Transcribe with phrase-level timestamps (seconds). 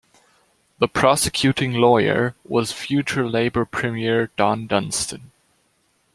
[0.79, 5.29] The prosecuting lawyer was future Labor premier Don Dunstan.